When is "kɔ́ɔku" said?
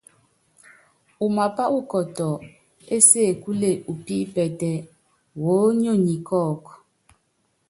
6.27-6.71